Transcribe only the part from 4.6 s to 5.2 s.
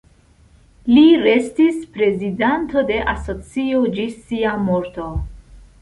morto.